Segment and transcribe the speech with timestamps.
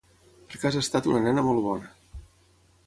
[0.53, 1.95] Perquè has estat una nena molt bona.